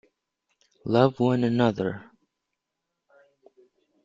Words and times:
Love 0.83 1.19
one 1.19 1.43
another. 1.43 2.09